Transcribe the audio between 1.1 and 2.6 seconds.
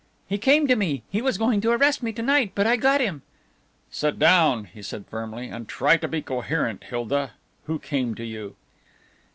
he was going to arrest me to night,